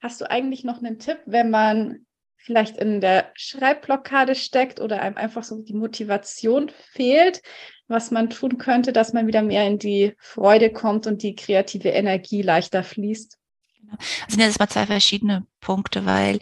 [0.00, 2.06] Hast du eigentlich noch einen Tipp, wenn man
[2.42, 7.42] vielleicht in der Schreibblockade steckt oder einem einfach so die Motivation fehlt,
[7.88, 11.90] was man tun könnte, dass man wieder mehr in die Freude kommt und die kreative
[11.90, 13.38] Energie leichter fließt?
[13.80, 13.94] Genau.
[13.96, 16.40] Das sind jetzt mal zwei verschiedene Punkte, weil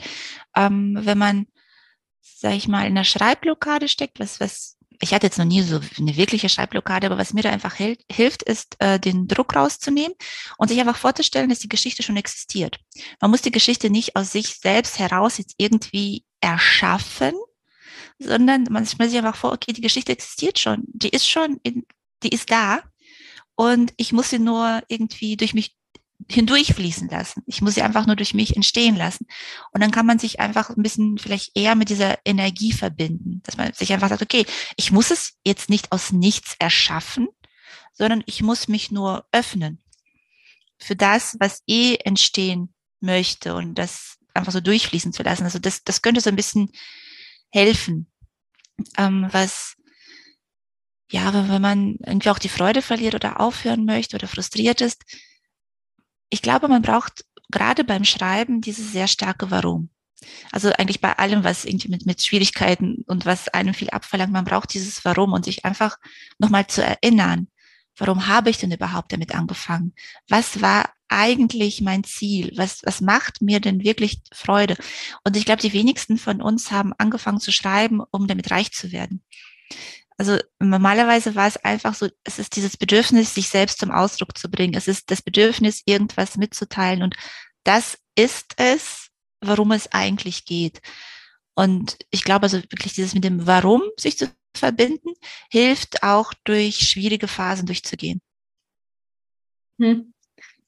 [0.57, 1.47] ähm, wenn man,
[2.21, 5.81] sag ich mal, in der Schreibblockade steckt, was, was ich hatte jetzt noch nie so
[5.99, 10.15] eine wirkliche Schreibblockade, aber was mir da einfach hilft, ist, äh, den Druck rauszunehmen
[10.59, 12.79] und sich einfach vorzustellen, dass die Geschichte schon existiert.
[13.21, 17.33] Man muss die Geschichte nicht aus sich selbst heraus jetzt irgendwie erschaffen,
[18.19, 21.87] sondern man stellt sich einfach vor, okay, die Geschichte existiert schon, die ist schon, in,
[22.23, 22.83] die ist da
[23.55, 25.75] und ich muss sie nur irgendwie durch mich
[26.31, 27.43] hindurchfließen lassen.
[27.47, 29.27] Ich muss sie einfach nur durch mich entstehen lassen.
[29.73, 33.57] Und dann kann man sich einfach ein bisschen vielleicht eher mit dieser Energie verbinden, dass
[33.57, 37.29] man sich einfach sagt, okay, ich muss es jetzt nicht aus nichts erschaffen,
[37.93, 39.83] sondern ich muss mich nur öffnen
[40.79, 45.45] für das, was eh entstehen möchte und das einfach so durchfließen zu lassen.
[45.45, 46.71] Also das, das könnte so ein bisschen
[47.51, 48.11] helfen,
[48.97, 49.77] ähm, was
[51.11, 55.03] ja, wenn man irgendwie auch die Freude verliert oder aufhören möchte oder frustriert ist,
[56.31, 59.91] ich glaube, man braucht gerade beim Schreiben dieses sehr starke Warum.
[60.53, 64.45] Also eigentlich bei allem, was irgendwie mit, mit Schwierigkeiten und was einem viel abverlangt, man
[64.45, 65.99] braucht dieses Warum und sich einfach
[66.39, 67.49] nochmal zu erinnern,
[67.97, 69.95] warum habe ich denn überhaupt damit angefangen?
[70.29, 72.53] Was war eigentlich mein Ziel?
[72.57, 74.77] Was, was macht mir denn wirklich Freude?
[75.25, 78.93] Und ich glaube, die wenigsten von uns haben angefangen zu schreiben, um damit reich zu
[78.93, 79.25] werden.
[80.21, 84.51] Also normalerweise war es einfach so, es ist dieses Bedürfnis, sich selbst zum Ausdruck zu
[84.51, 84.75] bringen.
[84.75, 87.03] Es ist das Bedürfnis, irgendwas mitzuteilen.
[87.03, 87.17] Und
[87.65, 89.09] das ist es,
[89.41, 90.83] warum es eigentlich geht.
[91.55, 95.15] Und ich glaube also wirklich dieses mit dem Warum sich zu verbinden,
[95.51, 98.21] hilft auch durch schwierige Phasen durchzugehen.
[99.79, 100.13] Hm.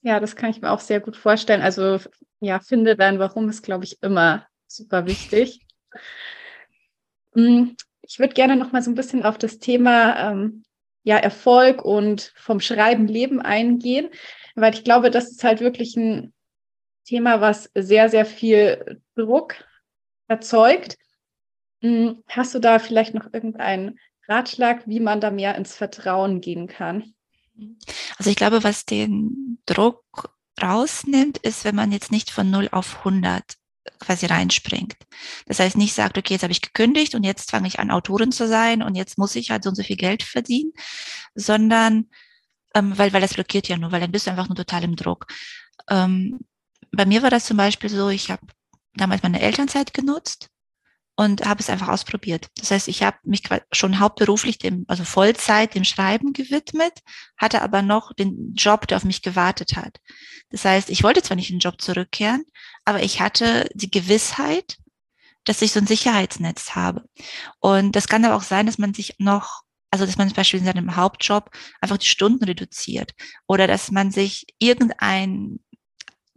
[0.01, 1.61] Ja, das kann ich mir auch sehr gut vorstellen.
[1.61, 2.01] Also
[2.41, 5.61] ja, finde dein Warum ist, glaube ich, immer super wichtig.
[8.03, 10.65] Ich würde gerne noch mal so ein bisschen auf das Thema ähm,
[11.05, 14.09] ja, Erfolg und vom Schreiben leben eingehen,
[14.55, 16.33] weil ich glaube, das ist halt wirklich ein
[17.05, 19.65] Thema, was sehr, sehr viel Druck
[20.29, 20.97] erzeugt.
[21.81, 26.69] Hm, hast du da vielleicht noch irgendeinen Ratschlag, wie man da mehr ins Vertrauen gehen
[26.69, 27.15] kann?
[28.19, 30.05] Also ich glaube, was den Druck
[30.63, 33.43] rausnimmt, ist, wenn man jetzt nicht von 0 auf 100
[33.99, 34.97] quasi reinspringt.
[35.47, 38.33] Das heißt, nicht sagt, okay, jetzt habe ich gekündigt und jetzt fange ich an, Autorin
[38.33, 40.73] zu sein und jetzt muss ich halt so und so viel Geld verdienen,
[41.35, 42.09] sondern
[42.75, 44.97] ähm, weil, weil das blockiert ja nur, weil dann bist du einfach nur total im
[44.97, 45.27] Druck.
[45.91, 46.41] Ähm,
[46.91, 48.47] bei mir war das zum Beispiel so, ich habe
[48.95, 50.52] damals meine Elternzeit genutzt
[51.17, 52.49] und habe es einfach ausprobiert.
[52.57, 56.93] Das heißt, ich habe mich schon hauptberuflich dem, also Vollzeit dem Schreiben gewidmet,
[57.37, 59.99] hatte aber noch den Job, der auf mich gewartet hat.
[60.51, 62.45] Das heißt, ich wollte zwar nicht in den Job zurückkehren,
[62.85, 64.79] aber ich hatte die Gewissheit,
[65.45, 67.05] dass ich so ein Sicherheitsnetz habe.
[67.59, 70.61] Und das kann aber auch sein, dass man sich noch also dass man zum Beispiel
[70.61, 71.51] in seinem Hauptjob
[71.83, 73.13] einfach die Stunden reduziert
[73.47, 75.61] oder dass man sich irgendein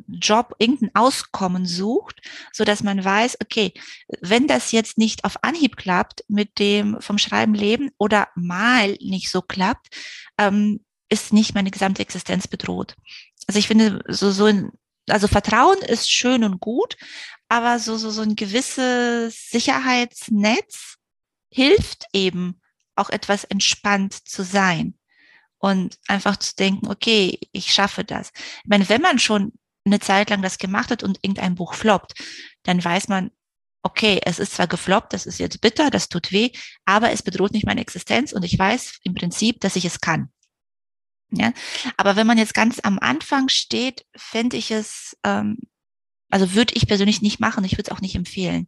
[0.08, 3.74] Job irgendein Auskommen sucht, so dass man weiß, okay,
[4.22, 9.30] wenn das jetzt nicht auf Anhieb klappt mit dem vom Schreiben leben oder mal nicht
[9.30, 9.88] so klappt,
[10.38, 12.96] ähm, ist nicht meine gesamte Existenz bedroht.
[13.48, 14.72] Also ich finde so so ein,
[15.10, 16.98] also Vertrauen ist schön und gut,
[17.50, 20.96] aber so so so ein gewisses Sicherheitsnetz
[21.50, 22.62] hilft eben
[22.96, 24.98] auch etwas entspannt zu sein
[25.58, 28.32] und einfach zu denken, okay, ich schaffe das.
[28.36, 29.54] Ich meine, wenn man schon
[29.86, 32.14] eine Zeit lang das gemacht hat und irgendein Buch floppt,
[32.64, 33.32] dann weiß man,
[33.84, 36.50] okay, es ist zwar gefloppt, das ist jetzt bitter, das tut weh,
[36.86, 40.30] aber es bedroht nicht meine Existenz und ich weiß im Prinzip, dass ich es kann.
[41.32, 41.54] Ja,
[41.98, 45.58] aber wenn man jetzt ganz am Anfang steht, fände ich es, ähm,
[46.30, 48.68] also würde ich persönlich nicht machen, ich würde es auch nicht empfehlen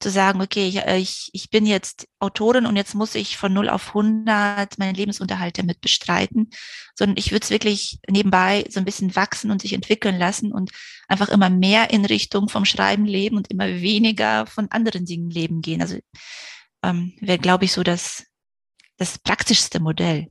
[0.00, 3.52] zu sagen, okay, ich, äh, ich, ich bin jetzt Autorin und jetzt muss ich von
[3.52, 6.50] 0 auf 100 meinen Lebensunterhalt damit bestreiten,
[6.94, 10.70] sondern ich würde es wirklich nebenbei so ein bisschen wachsen und sich entwickeln lassen und
[11.08, 15.60] einfach immer mehr in Richtung vom Schreiben leben und immer weniger von anderen Dingen leben
[15.60, 15.80] gehen.
[15.80, 15.98] Also
[16.82, 18.26] ähm, wäre, glaube ich, so das,
[18.96, 20.28] das praktischste Modell.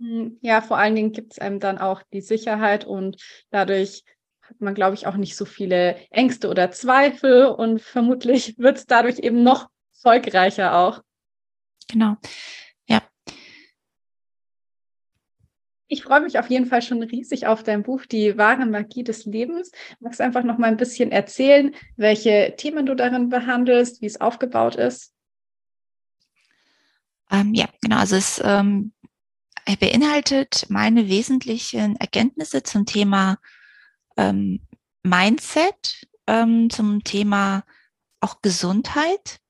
[0.00, 4.02] Hm, ja, vor allen Dingen gibt es einem dann auch die Sicherheit und dadurch
[4.48, 8.86] hat man, glaube ich, auch nicht so viele Ängste oder Zweifel und vermutlich wird es
[8.86, 11.02] dadurch eben noch erfolgreicher auch.
[11.88, 12.16] Genau.
[12.86, 13.02] Ja.
[15.86, 19.24] Ich freue mich auf jeden Fall schon riesig auf dein Buch, Die wahre Magie des
[19.24, 19.70] Lebens.
[20.00, 24.20] Magst du einfach noch mal ein bisschen erzählen, welche Themen du darin behandelst, wie es
[24.20, 25.14] aufgebaut ist?
[27.30, 27.96] Ähm, ja, genau.
[27.96, 28.92] Also es ähm,
[29.80, 33.38] beinhaltet meine wesentlichen Erkenntnisse zum Thema
[34.16, 34.66] ähm,
[35.02, 37.64] Mindset, ähm, zum Thema
[38.20, 39.40] auch Gesundheit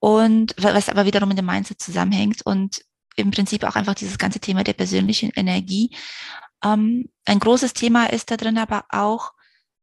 [0.00, 2.82] und was aber wiederum mit dem Mindset zusammenhängt und
[3.16, 5.96] im Prinzip auch einfach dieses ganze Thema der persönlichen Energie.
[6.62, 9.32] Ähm, ein großes Thema ist da drin aber auch,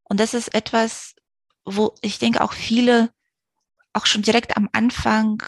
[0.04, 1.14] und das ist etwas,
[1.64, 3.10] wo ich denke auch viele
[3.92, 5.42] auch schon direkt am Anfang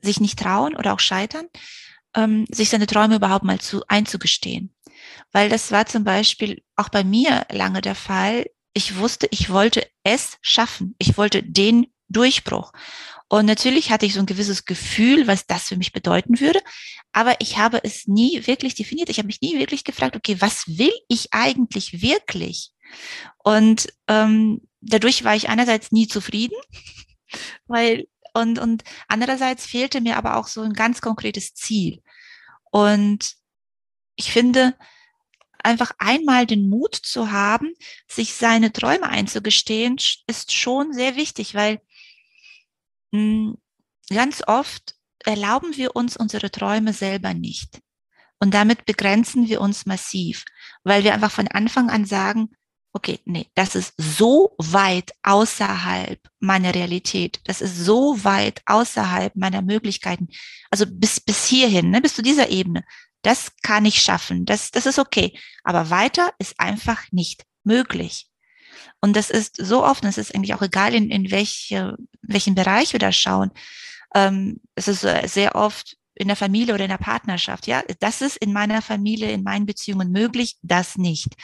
[0.00, 1.46] sich nicht trauen oder auch scheitern,
[2.14, 4.74] ähm, sich seine Träume überhaupt mal zu einzugestehen.
[5.32, 8.46] Weil das war zum Beispiel auch bei mir lange der Fall.
[8.74, 10.96] Ich wusste, ich wollte es schaffen.
[10.98, 12.72] Ich wollte den Durchbruch.
[13.28, 16.60] Und natürlich hatte ich so ein gewisses Gefühl, was das für mich bedeuten würde.
[17.12, 19.08] Aber ich habe es nie wirklich definiert.
[19.10, 22.72] Ich habe mich nie wirklich gefragt, okay, was will ich eigentlich wirklich?
[23.38, 26.56] Und ähm, dadurch war ich einerseits nie zufrieden,
[27.66, 32.02] weil und, und andererseits fehlte mir aber auch so ein ganz konkretes Ziel.
[32.70, 33.34] Und
[34.16, 34.74] ich finde,
[35.64, 37.74] einfach einmal den Mut zu haben,
[38.08, 39.96] sich seine Träume einzugestehen,
[40.26, 41.80] ist schon sehr wichtig, weil
[43.12, 43.56] hm,
[44.08, 44.94] ganz oft
[45.24, 47.80] erlauben wir uns unsere Träume selber nicht.
[48.40, 50.44] Und damit begrenzen wir uns massiv,
[50.82, 52.50] weil wir einfach von Anfang an sagen,
[52.92, 59.62] okay, nee, das ist so weit außerhalb meiner Realität, das ist so weit außerhalb meiner
[59.62, 60.28] Möglichkeiten.
[60.70, 62.84] Also bis, bis hierhin, ne, bis zu dieser Ebene,
[63.22, 65.38] das kann ich schaffen, das, das ist okay.
[65.64, 68.28] Aber weiter ist einfach nicht möglich.
[69.00, 72.54] Und das ist so oft, und es ist eigentlich auch egal, in, in welche, welchen
[72.54, 73.50] Bereich wir da schauen.
[74.14, 77.66] Ähm, es ist sehr oft in der Familie oder in der Partnerschaft.
[77.66, 81.34] Ja, das ist in meiner Familie, in meinen Beziehungen möglich, das nicht.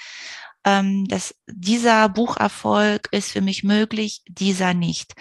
[0.64, 5.14] Ähm, das, dieser Bucherfolg ist für mich möglich, dieser nicht.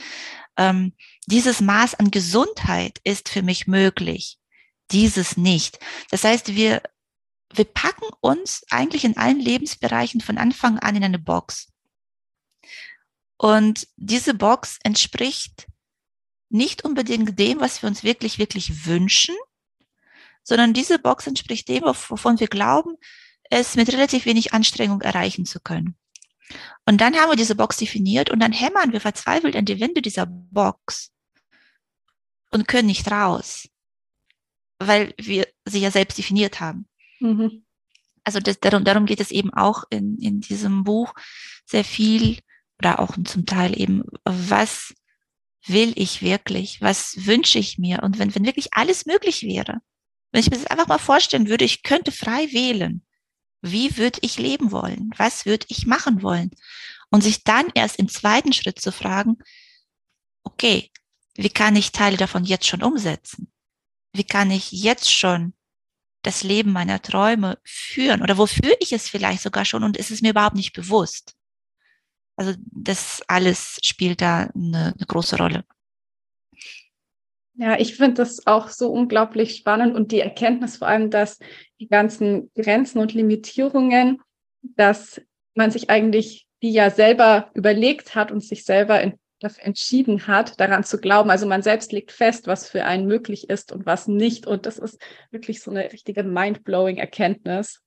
[0.58, 0.94] Ähm,
[1.26, 4.38] dieses Maß an Gesundheit ist für mich möglich,
[4.92, 5.80] dieses nicht.
[6.10, 6.82] Das heißt, wir,
[7.54, 11.72] wir packen uns eigentlich in allen Lebensbereichen von Anfang an in eine Box.
[13.38, 15.68] Und diese Box entspricht
[16.50, 19.36] nicht unbedingt dem, was wir uns wirklich, wirklich wünschen,
[20.44, 22.96] sondern diese Box entspricht dem, wovon wir glauben,
[23.50, 25.98] es mit relativ wenig Anstrengung erreichen zu können.
[26.86, 30.02] Und dann haben wir diese Box definiert und dann hämmern wir verzweifelt an die Wände
[30.02, 31.12] dieser Box
[32.52, 33.68] und können nicht raus,
[34.80, 36.88] weil wir sie ja selbst definiert haben.
[37.20, 37.64] Mhm.
[38.24, 41.14] Also das, darum, darum geht es eben auch in, in diesem Buch
[41.66, 42.40] sehr viel
[42.80, 44.94] oder auch zum Teil eben, was
[45.66, 46.82] will ich wirklich?
[46.82, 48.04] Was wünsche ich mir?
[48.04, 49.80] Und wenn, wenn wirklich alles möglich wäre,
[50.32, 53.04] wenn ich mir das einfach mal vorstellen würde, ich könnte frei wählen,
[53.62, 55.10] wie würde ich leben wollen?
[55.18, 56.52] Was würde ich machen wollen?
[57.10, 59.38] Und sich dann erst im zweiten Schritt zu fragen,
[60.44, 60.92] okay,
[61.36, 63.52] wie kann ich Teile davon jetzt schon umsetzen?
[64.18, 65.54] Wie kann ich jetzt schon
[66.24, 68.22] das Leben meiner Träume führen?
[68.22, 71.36] Oder wofür ich es vielleicht sogar schon und ist es mir überhaupt nicht bewusst?
[72.36, 75.64] Also das alles spielt da eine, eine große Rolle.
[77.56, 81.40] Ja, ich finde das auch so unglaublich spannend und die Erkenntnis vor allem, dass
[81.80, 84.22] die ganzen Grenzen und Limitierungen,
[84.62, 85.20] dass
[85.56, 90.60] man sich eigentlich die ja selber überlegt hat und sich selber in, dafür entschieden hat,
[90.60, 91.30] daran zu glauben.
[91.30, 94.48] Also man selbst legt fest, was für einen möglich ist und was nicht.
[94.48, 95.00] Und das ist
[95.32, 97.82] wirklich so eine richtige mind-blowing Erkenntnis.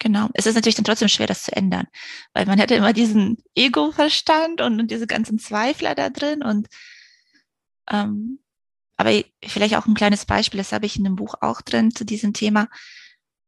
[0.00, 0.28] Genau.
[0.34, 1.86] Es ist natürlich dann trotzdem schwer, das zu ändern,
[2.32, 6.68] weil man hätte immer diesen Ego-Verstand und, diese ganzen Zweifler da drin und
[7.90, 8.40] ähm,
[8.96, 12.04] aber vielleicht auch ein kleines Beispiel, das habe ich in dem Buch auch drin zu
[12.04, 12.68] diesem Thema.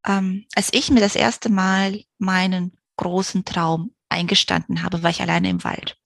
[0.07, 5.51] Ähm, als ich mir das erste Mal meinen großen Traum eingestanden habe, war ich alleine
[5.51, 5.97] im Wald.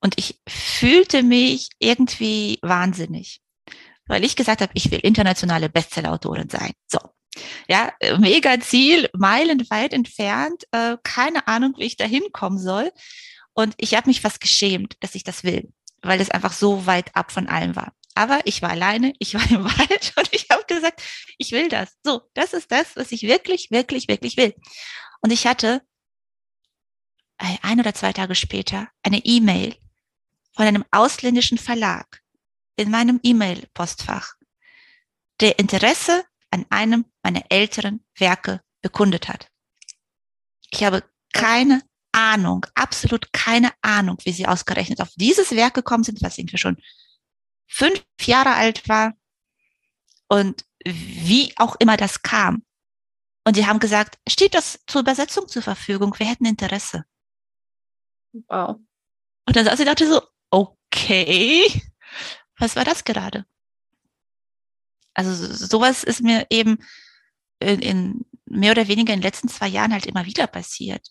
[0.00, 3.40] Und ich fühlte mich irgendwie wahnsinnig,
[4.06, 6.72] weil ich gesagt habe, ich will internationale Bestsellerautorin sein.
[6.86, 6.98] So.
[7.68, 12.92] Ja, mega Ziel, meilenweit entfernt, äh, keine Ahnung, wie ich da hinkommen soll.
[13.54, 15.72] Und ich habe mich fast geschämt, dass ich das will,
[16.02, 17.92] weil es einfach so weit ab von allem war.
[18.14, 21.02] Aber ich war alleine, ich war im Wald und ich habe gesagt,
[21.38, 21.96] ich will das.
[22.04, 24.54] So, das ist das, was ich wirklich, wirklich, wirklich will.
[25.22, 25.82] Und ich hatte
[27.62, 29.76] ein oder zwei Tage später eine E-Mail
[30.54, 32.22] von einem ausländischen Verlag
[32.76, 34.34] in meinem E-Mail-Postfach,
[35.40, 39.48] der Interesse an einem meiner älteren Werke bekundet hat.
[40.70, 46.22] Ich habe keine Ahnung, absolut keine Ahnung, wie sie ausgerechnet auf dieses Werk gekommen sind,
[46.22, 46.76] was irgendwie schon
[47.66, 49.14] fünf Jahre alt war
[50.28, 52.64] und wie auch immer das kam.
[53.44, 56.14] Und sie haben gesagt, steht das zur Übersetzung zur Verfügung?
[56.18, 57.04] Wir hätten Interesse.
[58.32, 58.80] Wow.
[59.46, 61.64] Und dann saß ich dachte so, okay,
[62.58, 63.44] was war das gerade?
[65.14, 66.78] Also sowas ist mir eben
[67.58, 71.06] in, in mehr oder weniger in den letzten zwei Jahren halt immer wieder passiert.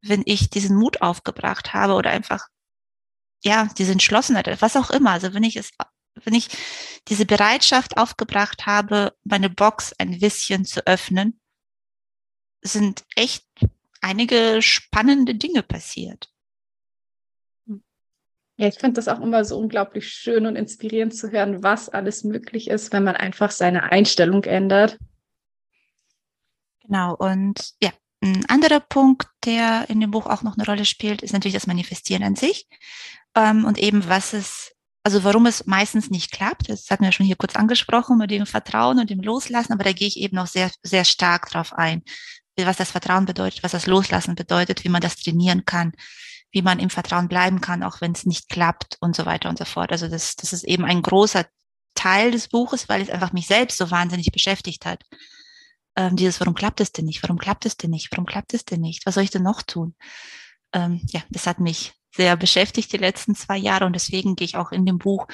[0.00, 2.48] Wenn ich diesen Mut aufgebracht habe oder einfach
[3.44, 5.10] ja, diese Entschlossenheit, was auch immer.
[5.10, 5.70] Also wenn ich es,
[6.24, 6.48] wenn ich
[7.08, 11.40] diese Bereitschaft aufgebracht habe, meine Box ein bisschen zu öffnen,
[12.62, 13.44] sind echt
[14.02, 16.28] einige spannende Dinge passiert.
[18.58, 22.22] Ja, ich finde das auch immer so unglaublich schön und inspirierend zu hören, was alles
[22.22, 24.98] möglich ist, wenn man einfach seine Einstellung ändert.
[26.82, 27.90] Genau, und ja,
[28.22, 31.66] ein anderer Punkt, der in dem Buch auch noch eine Rolle spielt, ist natürlich das
[31.66, 32.68] Manifestieren an sich
[33.34, 36.68] ähm, und eben was es, also warum es meistens nicht klappt.
[36.68, 39.92] Das hatten wir schon hier kurz angesprochen mit dem Vertrauen und dem Loslassen, aber da
[39.92, 42.02] gehe ich eben noch sehr, sehr stark drauf ein,
[42.56, 45.92] was das Vertrauen bedeutet, was das Loslassen bedeutet, wie man das trainieren kann,
[46.50, 49.58] wie man im Vertrauen bleiben kann, auch wenn es nicht klappt und so weiter und
[49.58, 49.90] so fort.
[49.90, 51.46] Also das, das ist eben ein großer
[51.94, 55.02] Teil des Buches, weil es einfach mich selbst so wahnsinnig beschäftigt hat.
[55.96, 57.22] Ähm, dieses, warum klappt es denn nicht?
[57.22, 58.08] Warum klappt es denn nicht?
[58.12, 59.04] Warum klappt es denn nicht?
[59.06, 59.94] Was soll ich denn noch tun?
[60.72, 64.56] Ähm, ja, das hat mich sehr beschäftigt die letzten zwei Jahre und deswegen gehe ich
[64.56, 65.26] auch in dem Buch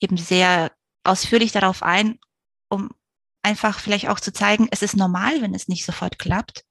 [0.00, 0.72] eben sehr
[1.04, 2.18] ausführlich darauf ein,
[2.68, 2.90] um
[3.42, 6.64] einfach vielleicht auch zu zeigen, es ist normal, wenn es nicht sofort klappt.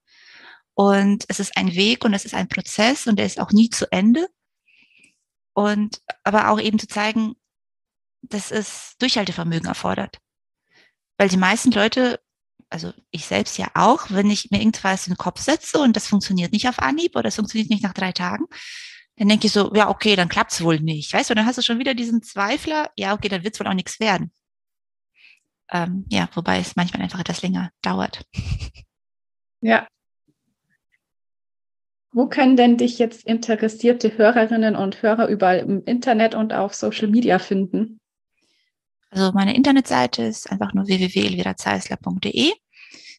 [0.74, 3.70] Und es ist ein Weg und es ist ein Prozess und der ist auch nie
[3.70, 4.28] zu Ende.
[5.54, 7.36] Und aber auch eben zu zeigen,
[8.22, 10.20] dass es Durchhaltevermögen erfordert.
[11.18, 12.20] Weil die meisten Leute
[12.70, 16.08] also ich selbst ja auch, wenn ich mir irgendwas in den Kopf setze und das
[16.08, 18.46] funktioniert nicht auf Anhieb oder es funktioniert nicht nach drei Tagen,
[19.18, 21.12] dann denke ich so, ja, okay, dann klappt's wohl nicht.
[21.12, 23.74] Weißt du, dann hast du schon wieder diesen Zweifler, ja, okay, dann wird's wohl auch
[23.74, 24.32] nichts werden.
[25.72, 28.26] Ähm, ja, wobei es manchmal einfach etwas länger dauert.
[29.62, 29.88] Ja.
[32.14, 37.10] Wo können denn dich jetzt interessierte Hörerinnen und Hörer überall im Internet und auf Social
[37.10, 38.00] Media finden?
[39.12, 42.54] Also meine Internetseite ist einfach nur www.elvirazeisler.de.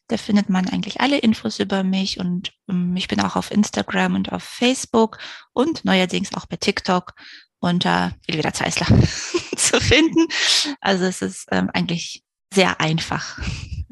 [0.07, 4.15] Da findet man eigentlich alle Infos über mich und um, ich bin auch auf Instagram
[4.15, 5.19] und auf Facebook
[5.53, 7.13] und neuerdings auch bei TikTok
[7.59, 8.87] unter Elvira Zeisler
[9.55, 10.27] zu finden.
[10.81, 12.23] Also es ist ähm, eigentlich
[12.53, 13.39] sehr einfach.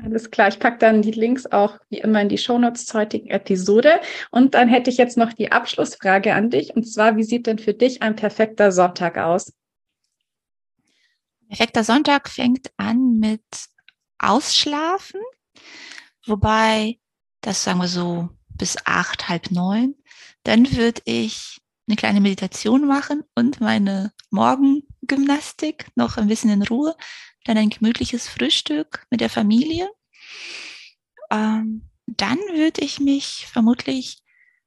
[0.03, 3.29] Alles klar, ich packe dann die Links auch wie immer in die Shownotes zur heutigen
[3.29, 3.99] Episode.
[4.31, 6.75] Und dann hätte ich jetzt noch die Abschlussfrage an dich.
[6.75, 9.53] Und zwar, wie sieht denn für dich ein perfekter Sonntag aus?
[11.49, 13.43] Perfekter Sonntag fängt an mit
[14.19, 15.21] Ausschlafen,
[16.27, 16.99] wobei
[17.41, 19.95] das sagen wir so bis acht, halb neun.
[20.43, 26.95] Dann würde ich eine kleine Meditation machen und meine Morgengymnastik noch ein bisschen in Ruhe.
[27.45, 29.89] Dann ein gemütliches Frühstück mit der Familie.
[31.31, 34.21] Ähm, dann würde ich mich vermutlich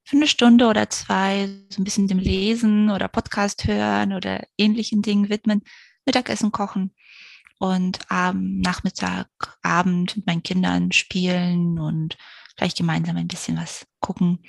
[0.04, 5.02] für eine Stunde oder zwei so ein bisschen dem Lesen oder Podcast hören oder ähnlichen
[5.02, 5.62] Dingen widmen.
[6.04, 6.92] Mittagessen kochen
[7.58, 9.28] und am Nachmittag,
[9.62, 12.18] Abend mit meinen Kindern spielen und
[12.56, 14.40] vielleicht gemeinsam ein bisschen was gucken.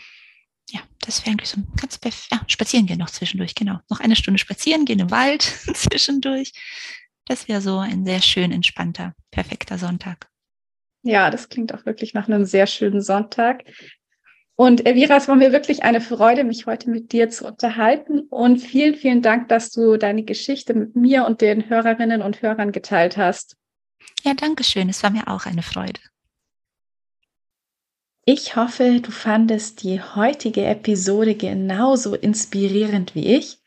[0.72, 2.30] Ja, das wäre eigentlich so ganz perfekt.
[2.32, 3.80] Ja, spazieren gehen noch zwischendurch, genau.
[3.90, 5.44] Noch eine Stunde spazieren gehen im Wald
[5.76, 6.54] zwischendurch.
[7.26, 10.28] Das wäre so ein sehr schön entspannter, perfekter Sonntag.
[11.04, 13.64] Ja, das klingt auch wirklich nach einem sehr schönen Sonntag.
[14.56, 18.22] Und Elvira, es war mir wirklich eine Freude, mich heute mit dir zu unterhalten.
[18.30, 22.72] Und vielen, vielen Dank, dass du deine Geschichte mit mir und den Hörerinnen und Hörern
[22.72, 23.58] geteilt hast.
[24.24, 24.90] Ja, danke schön.
[24.90, 26.00] Es war mir auch eine Freude.
[28.26, 33.58] Ich hoffe, du fandest die heutige Episode genauso inspirierend wie ich.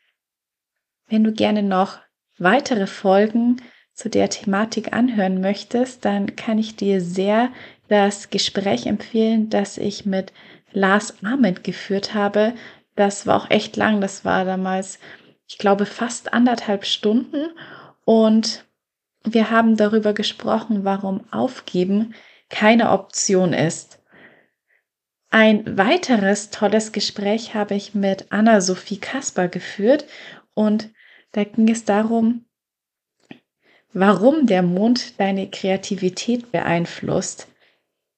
[1.08, 1.98] Wenn du gerne noch
[2.38, 3.62] weitere Folgen
[3.92, 7.50] zu der Thematik anhören möchtest, dann kann ich dir sehr
[7.88, 10.32] das Gespräch empfehlen, das ich mit
[10.72, 12.54] Lars Ahmed geführt habe.
[12.94, 14.00] Das war auch echt lang.
[14.00, 14.98] Das war damals,
[15.46, 17.48] ich glaube, fast anderthalb Stunden.
[18.04, 18.64] Und
[19.24, 22.14] wir haben darüber gesprochen, warum Aufgeben
[22.48, 24.00] keine Option ist.
[25.30, 30.06] Ein weiteres tolles Gespräch habe ich mit Anna-Sophie Kasper geführt
[30.54, 30.90] und
[31.36, 32.46] da ging es darum,
[33.92, 37.48] warum der Mond deine Kreativität beeinflusst.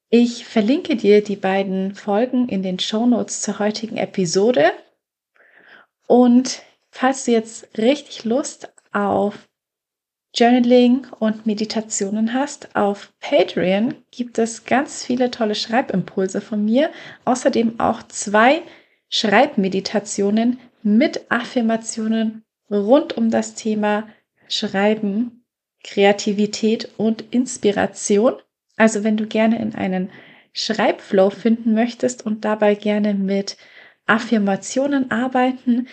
[0.09, 4.71] Ich verlinke dir die beiden Folgen in den Show Notes zur heutigen Episode.
[6.07, 6.61] Und
[6.91, 9.49] falls du jetzt richtig Lust auf
[10.33, 16.89] Journaling und Meditationen hast, auf Patreon gibt es ganz viele tolle Schreibimpulse von mir.
[17.25, 18.61] Außerdem auch zwei
[19.09, 24.07] Schreibmeditationen mit Affirmationen rund um das Thema
[24.47, 25.45] Schreiben,
[25.83, 28.33] Kreativität und Inspiration.
[28.77, 30.09] Also wenn du gerne in einen
[30.53, 33.57] Schreibflow finden möchtest und dabei gerne mit
[34.05, 35.87] Affirmationen arbeiten,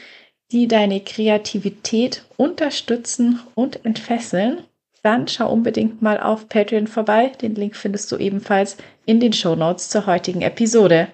[0.53, 4.65] die deine Kreativität unterstützen und entfesseln,
[5.03, 7.29] dann schau unbedingt mal auf Patreon vorbei.
[7.41, 11.09] Den Link findest du ebenfalls in den Show Notes zur heutigen Episode.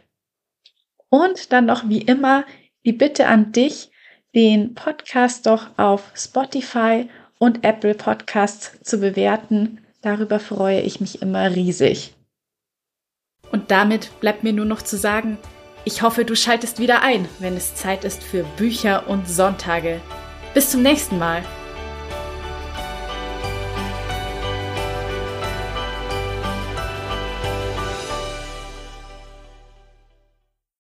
[1.10, 2.46] Und dann noch wie immer
[2.86, 3.91] die Bitte an dich,
[4.34, 7.08] den Podcast doch auf Spotify
[7.38, 12.12] und Apple Podcasts zu bewerten Darüber freue ich mich immer riesig.
[13.52, 15.38] Und damit bleibt mir nur noch zu sagen,
[15.84, 20.00] ich hoffe, du schaltest wieder ein, wenn es Zeit ist für Bücher und Sonntage.
[20.54, 21.42] Bis zum nächsten Mal.